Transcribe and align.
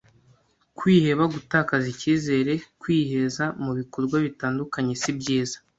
kwiheba 0.77 1.23
gutakaza 1.33 1.87
ikizere 1.93 2.53
kwiheza 2.81 3.43
mu 3.63 3.71
bikorwa 3.79 4.15
bitandukanye 4.25 4.93
sibyiza 5.01 5.57